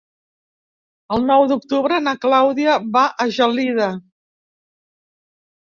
[1.17, 3.93] El nou d'octubre na Clàudia va a Gelida.